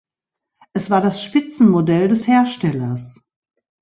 [0.73, 3.19] Es war das Spitzenmodell des Herstellers.